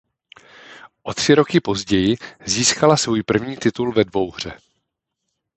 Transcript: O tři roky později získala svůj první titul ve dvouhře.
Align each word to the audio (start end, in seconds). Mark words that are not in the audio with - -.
O 1.03 1.13
tři 1.13 1.35
roky 1.35 1.59
později 1.59 2.17
získala 2.45 2.97
svůj 2.97 3.23
první 3.23 3.57
titul 3.57 3.91
ve 3.93 4.03
dvouhře. 4.03 4.57